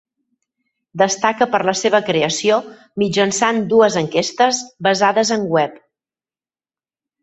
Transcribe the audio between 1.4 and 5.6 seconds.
per la seva creació mitjançant dues enquestes basades en